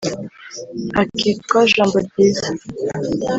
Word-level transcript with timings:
akitwa 1.01 1.59
«.jambo-ryiza». 1.71 2.47